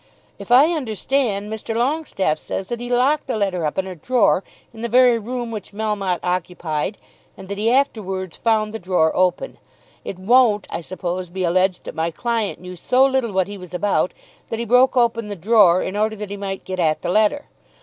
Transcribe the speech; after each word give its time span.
If 0.39 0.51
I 0.51 0.71
understand, 0.73 1.53
Mr. 1.53 1.75
Longestaffe 1.75 2.39
says 2.39 2.69
that 2.69 2.79
he 2.79 2.89
locked 2.89 3.27
the 3.27 3.37
letter 3.37 3.67
up 3.67 3.77
in 3.77 3.85
a 3.85 3.93
drawer 3.93 4.43
in 4.73 4.81
the 4.81 4.89
very 4.89 5.19
room 5.19 5.51
which 5.51 5.73
Melmotte 5.73 6.21
occupied, 6.23 6.97
and 7.37 7.47
that 7.49 7.59
he 7.59 7.69
afterwards 7.71 8.35
found 8.35 8.73
the 8.73 8.79
drawer 8.79 9.15
open. 9.15 9.59
It 10.03 10.17
won't, 10.17 10.65
I 10.71 10.81
suppose, 10.81 11.29
be 11.29 11.43
alleged 11.43 11.83
that 11.83 11.93
my 11.93 12.09
client 12.09 12.59
knew 12.59 12.75
so 12.75 13.05
little 13.05 13.31
what 13.31 13.47
he 13.47 13.59
was 13.59 13.75
about 13.75 14.11
that 14.49 14.57
he 14.57 14.65
broke 14.65 14.97
open 14.97 15.27
the 15.27 15.35
drawer 15.35 15.83
in 15.83 15.95
order 15.95 16.15
that 16.15 16.31
he 16.31 16.35
might 16.37 16.65
get 16.65 16.79
at 16.79 17.03
the 17.03 17.09
letter. 17.09 17.45